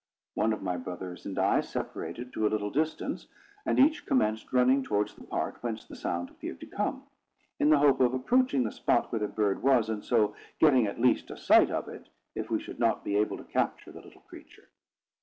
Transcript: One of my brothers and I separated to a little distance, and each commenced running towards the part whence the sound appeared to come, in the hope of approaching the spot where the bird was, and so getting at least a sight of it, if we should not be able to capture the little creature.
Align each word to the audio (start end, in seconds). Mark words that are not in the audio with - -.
One 0.33 0.51
of 0.51 0.63
my 0.63 0.77
brothers 0.77 1.27
and 1.27 1.37
I 1.37 1.61
separated 1.61 2.33
to 2.33 2.47
a 2.47 2.49
little 2.49 2.71
distance, 2.71 3.27
and 3.67 3.77
each 3.79 4.07
commenced 4.07 4.51
running 4.51 4.81
towards 4.81 5.13
the 5.13 5.23
part 5.25 5.61
whence 5.61 5.85
the 5.85 5.95
sound 5.95 6.31
appeared 6.31 6.59
to 6.61 6.65
come, 6.65 7.03
in 7.59 7.69
the 7.69 7.77
hope 7.77 7.99
of 7.99 8.15
approaching 8.15 8.63
the 8.63 8.71
spot 8.71 9.11
where 9.11 9.19
the 9.19 9.27
bird 9.27 9.61
was, 9.61 9.89
and 9.91 10.03
so 10.03 10.35
getting 10.59 10.87
at 10.87 10.99
least 10.99 11.29
a 11.29 11.37
sight 11.37 11.69
of 11.69 11.87
it, 11.87 12.09
if 12.33 12.49
we 12.49 12.59
should 12.59 12.79
not 12.79 13.03
be 13.03 13.15
able 13.15 13.37
to 13.37 13.43
capture 13.43 13.91
the 13.91 14.01
little 14.01 14.21
creature. 14.21 14.69